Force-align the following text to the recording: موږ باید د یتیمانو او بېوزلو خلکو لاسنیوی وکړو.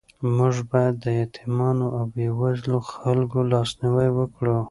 موږ 0.35 0.55
باید 0.71 0.95
د 1.03 1.05
یتیمانو 1.21 1.85
او 1.95 2.03
بېوزلو 2.13 2.77
خلکو 2.93 3.39
لاسنیوی 3.51 4.09
وکړو. 4.13 4.57